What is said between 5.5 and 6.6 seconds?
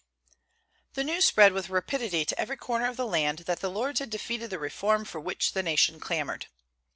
the nation clamored.